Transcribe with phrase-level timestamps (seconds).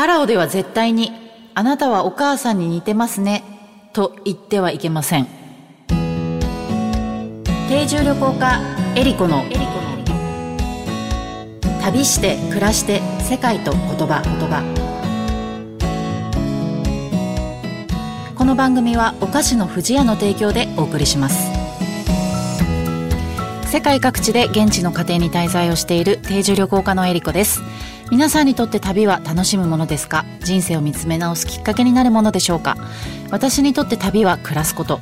[0.00, 1.12] パラオでは絶対に、
[1.54, 3.44] あなたはお母さんに似てますね、
[3.92, 5.26] と言ってはいけません。
[7.68, 8.62] 定住旅行家、
[8.96, 9.44] エリコの、
[11.82, 14.62] 旅して暮らして世界と言葉、言葉。
[18.34, 21.50] この番組はお菓子の不二家の提供でお送りします。
[23.66, 27.60] 世界各地で現地の家庭に滞在をしている定住旅行家のエリコです。
[28.10, 30.24] 皆さんにとって旅は楽しむものですか？
[30.40, 32.76] 人生を見つめ直すきっかけになるものでしょうか？
[33.30, 35.00] 私にとって旅は暮らすこと。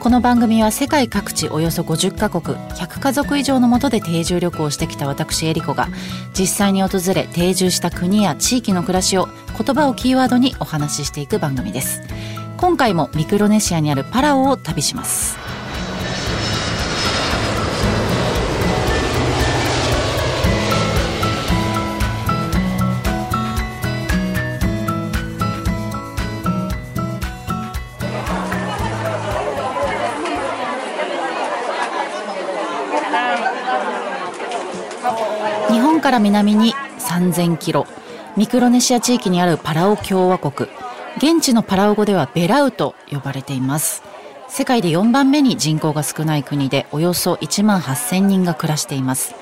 [0.00, 5.88] この番組は世界各地およそ50カ国100家族以上のもとで定住旅行をしてきた私エリコが
[6.38, 9.26] 実際に訪れ定住した国や地域の暮らしを
[9.58, 12.02] 言葉をキーワードにお話ししていく番組です。
[12.56, 15.45] 今回もミクロネシアにあるパラオを旅します。
[35.70, 37.86] 日本から南に3000キロ。
[38.36, 40.68] ミクロネシア地域にあるパラオ共和国。
[41.16, 44.02] 現地のパラオ語ではベラウと呼ばれています。
[44.48, 49.34] 世界で4番目に人口が少ない国でおよそ1万8000人が暮らしています。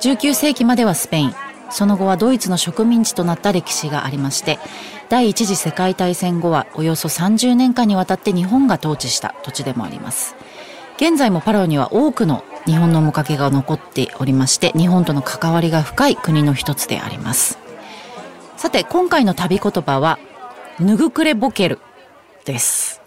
[0.00, 1.34] 19世紀まではスペイン。
[1.70, 4.58] その後はドイツの植民地となった歴史がありまして
[5.08, 10.36] 第一次世界大戦後はおよそ30年間にわたって日本が統治した土地でもあります。
[10.96, 17.58] 現在もパラオには多くの日本の面影が残っておりまして日本との関わりが深い国の一つであります。
[18.56, 20.18] さて今回の旅言葉は
[20.78, 21.80] ぬぐくれボケる
[22.44, 23.00] です。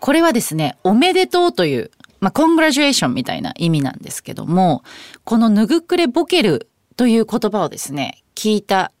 [0.00, 1.90] これはですねおめでとうという
[2.22, 4.84] まあ、コングラジュエーションみたいな意味なんですけども、
[5.24, 8.92] このぬぐくれボケるという言葉をですね、聞いた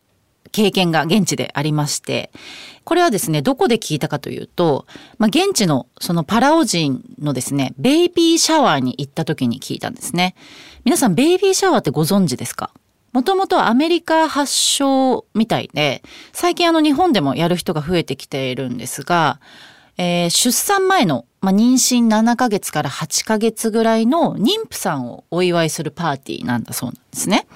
[0.52, 2.30] 経験が現地でありまして、
[2.84, 4.86] これはですね、どこで聞いたかというと、
[5.18, 10.34] まあ、現地のそのパラオ人のですね、ベイビーシャワーに行った時に聞いたんですね。
[10.84, 12.70] 皆さん、ベイビーシャワーってご存知ですか？
[13.12, 16.02] もともとアメリカ発祥みたいで、
[16.32, 19.38] 最近あの日本でもやる人が増えてきているんですが、
[19.98, 27.46] えー、出産前の、まあ、妊娠7ヶ月から8ヶ月ぐらいの妊婦さんをお祝いするパーティーなんだそうなんですね。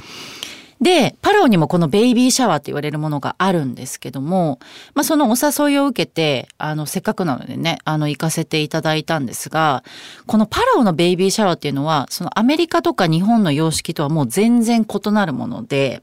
[0.81, 4.59] で、パラオにもこのベイビーシャワーって言われるものがあるんですけども、
[4.95, 9.85] まあそのお誘いを受けて、あの、せっかくなのでね、あの、行かせていただいたんですが、
[10.27, 16.01] このパラオのベイビーシャワーっていうのは、そのアメリカとか日本の様式とはもう全然異なるもので、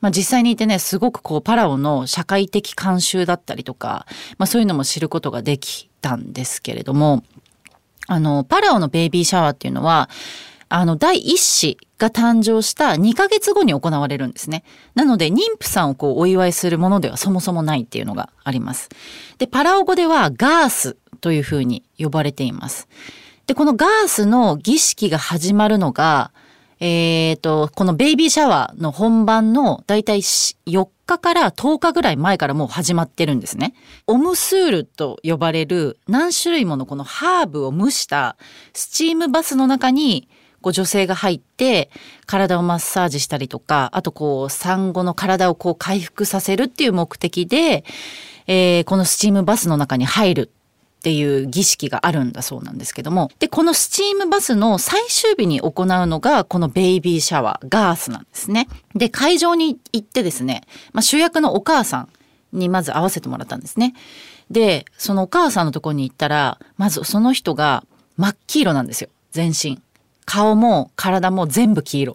[0.00, 4.06] まあ実際にいてね、すごくこうパラオの社会的慣習だったりとか、
[4.38, 7.22] まあそういうのも知ることができたんですけれども、
[8.08, 10.08] あの、パラオのベイビーシャワーっていうのは、
[10.68, 14.64] あの、第一子が誕生した2ヶ月後に行われるんですね。
[14.94, 18.88] なので、妊婦さんをこうお祝いするものではそもそもないっていうのがあります。
[19.38, 22.88] で、パラオ語ではガースというふうに呼ばれています。
[23.46, 26.32] で、このガースの儀式が始まるのが、
[26.78, 33.72] えっ、ー、と、このベイビーシャワーの本番のだいたい4日から10日ぐらい前からもう始まってるんですね。
[34.06, 38.36] オムスールと呼ばれる何種類ものこのハーブを蒸した
[38.74, 40.28] スチームバスの中に
[40.66, 41.90] こう女性が入って
[42.26, 47.84] 体をマッサージしたりとかあとこう産後の体をこう回復させるっていう目的で、
[48.48, 50.50] えー、このスチームバスの中に入る
[50.98, 58.66] っていう儀式があるんだそうなんですけどもでこのスチームバスの最終日に行うのがこのベイビーシャワーガースなんですね。
[58.96, 60.62] で会場に行ってですね、
[60.92, 62.08] まあ、主役のお母さ
[62.52, 63.94] んにまず会わせてもらったんですね。
[64.50, 67.84] でそのお母さんのとこに行ったらまずその人が
[68.16, 69.80] 真っ黄色なんですよ全身。
[70.26, 72.14] 顔も体も全部黄色。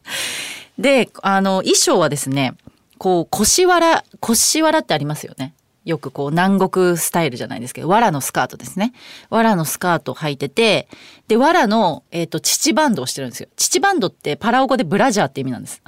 [0.78, 2.54] で、あの、衣装はですね、
[2.96, 5.54] こう、腰わら、腰わらってありますよね。
[5.84, 8.94] よくこう南国スタイルじゃないですけど、藁のスカートですね。
[9.28, 10.88] 藁のスカートを履いてて、
[11.28, 13.48] で、藁の、えっ、ー、と、乳バンドをしてるんですよ。
[13.56, 15.82] 乳バンドってパラオ語でブラジャーって意味なんです。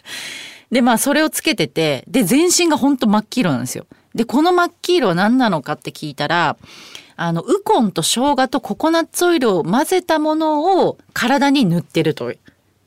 [0.72, 3.86] で、まあ、それをつけてて、で、全身がほんと真っ黄色なんですよ。
[4.14, 6.56] で、この真っ黄色は何なのかって聞いたら、
[7.16, 12.32] あの、ウコンと生姜とココナッツオイルを混ぜたものを体に塗ってると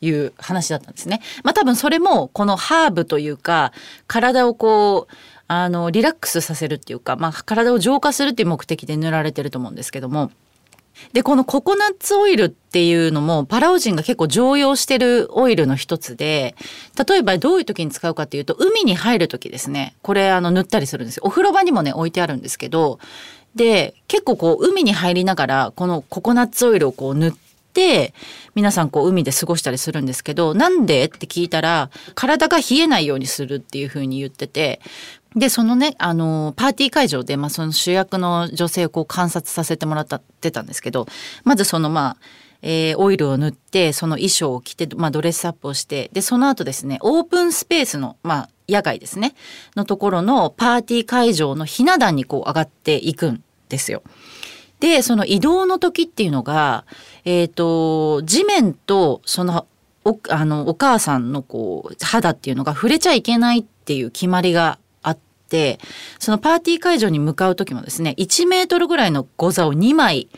[0.01, 1.21] いう話だったんですね。
[1.43, 3.73] まあ多分それもこのハーブというか、
[4.07, 5.13] 体をこう、
[5.47, 10.31] あの、リラックスさせるっていうか、まあ体を浄化するっていう目的で塗られてると思うんですけども、
[11.13, 16.55] で、このココナッツオイルっていうのもパラオ人が結構常用してるオイルの一つで、
[17.07, 21.23] 例えばどういう時に使うかっていうと、海に入る時ですね、これあの塗ったりするんですよ。
[21.25, 22.99] お風呂場にもね、置いてあるんですけど、
[23.55, 27.33] で結構こう海に入りながらこのココナッツオイルをこう塗っ
[27.73, 28.13] て
[28.55, 31.05] 皆さんこう海で過ごしたりするんですけどなんで？
[31.05, 34.79] って聞いたら体が冷えないようにするっていうふうに言ってて
[35.35, 40.07] でそのねあのパーティー会場で、まあ、その主役の女性をこう観察させてもらっ
[40.41, 41.07] てたんですけど
[41.43, 42.17] まずそのまあ
[42.61, 49.35] えー、オイルを塗ってその衣装を着て、まあ、ドレスアップをしてでその後ですねオープンスペースの、まあ、野外ですね
[49.75, 54.03] のところのパーティー会場のひな壇にこう上がっていくんですよ。
[54.79, 56.85] でその移動の時っていうのが、
[57.25, 59.67] えーと、地面とその
[60.05, 65.17] おあのお母さんのこう肌っていうのが触れちゃいけないっていう決まりがあっ
[65.49, 65.79] て
[66.19, 70.29] そのパーティー会場に向かう時もですね1メートルぐらいのゴザを2枚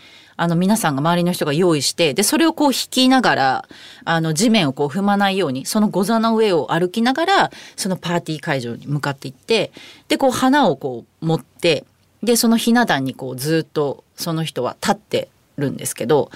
[0.42, 3.66] あの皆さんが周りの人が用意してでそれをこう引きながら
[4.06, 9.72] あの地面をこう踏まないようにそのゴザの上を歩きながらそのパーティー会場に向かっていって
[10.08, 11.86] でこう花をこう持って
[12.24, 16.32] でそのひな壇にこうずっとその人は立ってるんですけど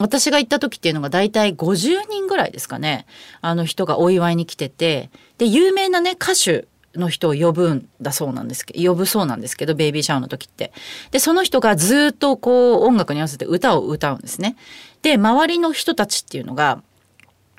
[0.00, 3.06] 私が行った時っていうのが大体50人ぐらいですかね
[3.40, 10.72] あの人がお祝いに来ててで有名なね歌手の人を呼ぶんだそうなんですけど呼ぶそうなんですけどベイビーシャワーの時って。
[11.10, 14.56] でその人がずっとこう音楽に合わせて歌を歌うんですね。
[15.02, 16.82] で周りの人たちっていうのが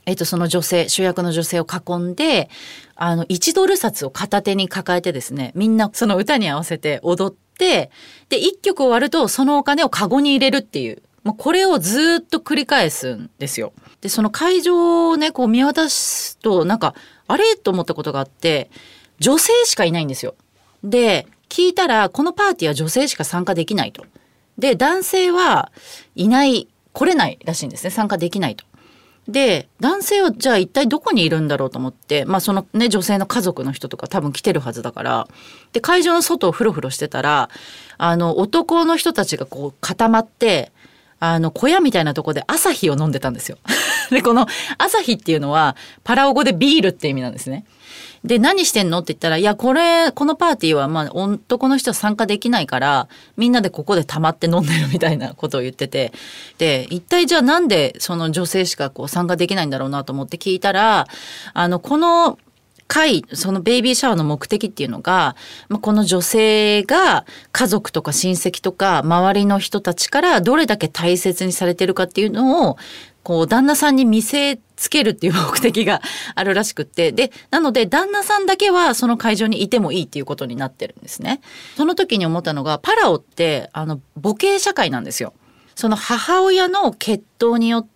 [0.06, 2.50] えっと、その女性主役の女性を囲んで
[2.96, 7.90] あの1ドル札を片手に抱えてですねみんなその歌に合わせて踊って
[8.30, 13.74] で1曲終わるとそのお金をカゴに入れるっていうもうこれをずっと繰り返すんですよ。
[14.02, 16.94] でその会場をねこう見渡すとなんか
[17.28, 17.56] あれ？
[17.56, 18.70] と思ったことがあって
[19.20, 20.36] 女性しかいないんですよ。
[20.84, 24.06] で、聞いたら、このパーティーは女性しか参加できないと。
[24.58, 25.72] で、男性は
[26.16, 27.90] いない、来れないらしいんですね。
[27.90, 28.66] 参加できないと。
[29.28, 35.28] で、男性はじゃあ一体どこにいるんだろうと思って、まあそのね、女性の家族の人とか多分来てるはずだから、
[35.74, 37.50] で、会場の外をふろふろしてたら、
[37.98, 40.72] あの、男の人たちがこう固まって、
[41.20, 43.58] あの、小屋みたいなとこで朝日を飲んでたんですよ。
[44.12, 44.48] で、この
[44.78, 47.66] 朝日っていうのは、パラオ語でビールって意味なんですね。
[48.26, 53.08] で、何してんのって言ったら、いや、これ、このパーティーは、まあ、男の人は参加できないから、
[53.38, 56.12] みんなでここで溜まって飲んでるみたいなことを言ってて、
[56.58, 61.08] で、一体じゃあなんでその女性しかこう参加できないんだろうなと思って聞いたら、
[61.54, 62.40] あの、この、
[62.88, 65.36] 会そのベイビーシャワーの目的っていうのが、
[65.70, 72.78] まあ、この女性が家族とか親戚とか周りの人たちからどれだけ大切にされてるかっていうのを
[73.24, 76.02] こう旦那さんに見せつけるっていう目的が
[76.36, 81.42] あるらしくってでなので旦那さんだけはその会場にいてもいいっていうことになってるんですね。
[81.76, 85.34] その時に思ったのがパラオってあの母系社会なんですよ。
[85.74, 87.95] その母親の血統によって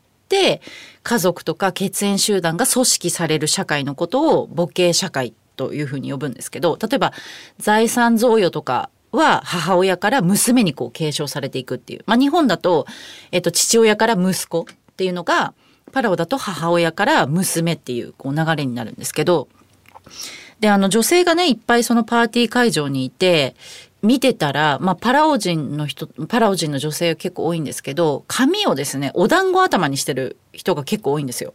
[1.03, 7.13] 家族とか血縁集団が組織される社会のことを母系社会というふうに呼ぶんですけど例えば
[7.57, 12.03] 財産贈与とかは母親から娘にこう継承されていくっていう。
[12.05, 12.85] まあ、日本だと、
[13.31, 15.53] えっと、父親から息子っていうのが
[15.91, 19.47] パラオだと母親から娘っていうこう流れになるんですけど
[20.59, 23.55] であの女性がねいっぱいそのパーティー会場にいて
[24.01, 31.53] 見てたら、まあ、パラオ人の人パラオ人の女性結構多いんですけど髪をですねお団子頭にしてる人が結構多いんですよ。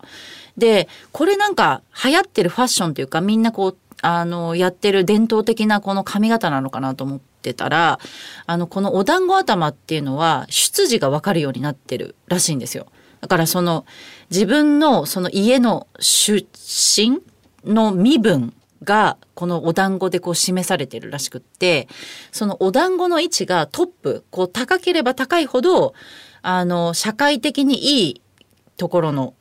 [0.57, 7.99] でこれなんか流行ってるファッションというかみんなこうあのやってる伝統的なこの髪型なのかなと思ってたら
[8.47, 12.87] あのこのお団子頭っていうのは出自が分かるようになってるらしいんですよ。
[13.23, 13.87] だからその
[14.31, 17.23] 自分のその家の出身
[17.65, 18.53] の身分
[18.85, 21.89] がこのお団子でこう示されてるらしくって
[22.31, 25.95] そのお団子の位置がトップこう高ければ高いほど
[26.43, 28.23] あの社会的にいい
[28.77, 29.35] ところの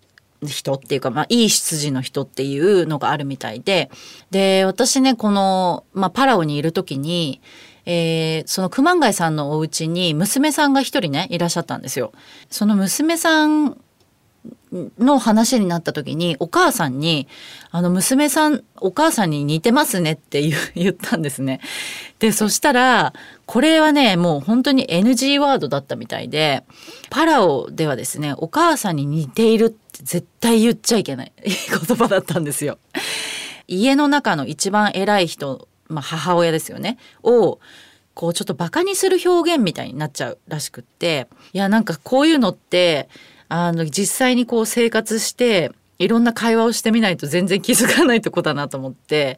[0.45, 3.89] 人っていうか、まあ、いい出自の人っていうのがあるみたいで
[4.31, 7.41] で私ねこの、まあ、パラオにいる時に
[7.85, 12.13] えー、その熊谷さんのお家に娘さんが一人ねいらっしゃったんですよ。
[12.49, 13.77] その娘さん
[14.99, 17.27] の話になった時にお母さんに
[17.71, 20.41] 「あの娘さんお母さんに似てますね」って
[20.75, 21.59] 言ったんですね。
[22.19, 23.13] でそしたら
[23.45, 26.63] これはねもう本当に NG ワードだったみたいで
[27.09, 32.79] パラオではですねお母さんに似ているって絶対言っちゃいけない 言葉だったんですよ。
[33.67, 37.59] 家の中の一番偉い人まあ、母親ですよねを
[38.13, 43.09] こうちょっとバカにする表現みたいになっちゃうらしくっていやなんかこういうのって
[43.55, 49.37] あの実際にこう生活していろんな会話をしてみないと全然気づかないとこだなと思って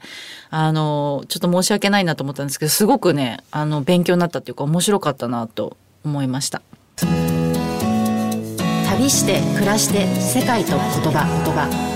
[0.50, 6.62] あのちょっと申し訳ないなと思ったんですけどすごくねあの勉強になったっていうか面白かったなと思いました。
[8.88, 11.96] 旅して暮らして世界と言葉言葉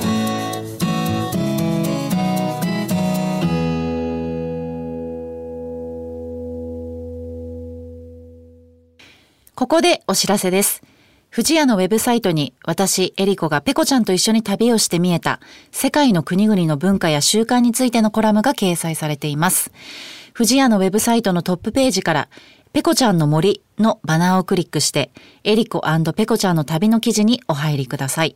[9.55, 10.88] ここでお知らせです。
[11.31, 15.39] 富士屋のウェブサイトに私、エリコがペコちゃんと一緒に旅をして見えた
[15.71, 19.71] 世界の国々の文化や習慣についてのコラムが掲載されています。
[20.33, 22.29] 富士屋のウェブサイトのトップページから
[22.73, 25.11] ペコちゃんの森のバナーをクリックして、
[25.43, 25.83] エリコ
[26.15, 28.35] ペコちゃんの旅の記事にお入りください。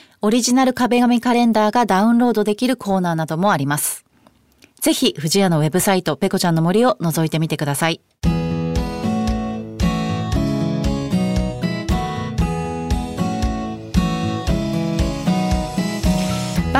[0.23, 4.05] オリジナル壁紙カレンダーがダウンロードできるコーナーなどもあります。
[4.79, 8.01] ぜひ、藤屋のウェブサイト、ペコちゃんの森を覗いてみてください。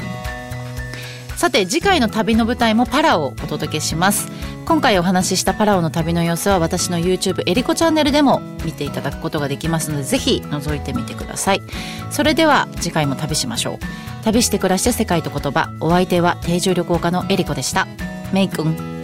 [1.37, 4.29] さて次回の旅の舞台もパラをお届けします
[4.69, 11.63] 今回お話ししたパラオの旅の様子は私の YouTube エリコチャンネルでも見ていただくことができますのでぜひ覗いてみてください。
[12.11, 14.25] それでは次回も旅しましょう。
[14.25, 17.89] 旅して暮らして世界と言葉お相手は定住旅行家のエリコでした。
[18.35, 18.98] メイ君。